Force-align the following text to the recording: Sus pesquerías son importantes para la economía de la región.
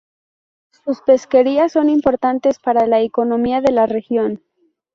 Sus 0.83 0.99
pesquerías 1.03 1.73
son 1.73 1.87
importantes 1.87 2.57
para 2.57 2.87
la 2.87 3.01
economía 3.01 3.61
de 3.61 3.71
la 3.71 3.85
región. 3.85 4.43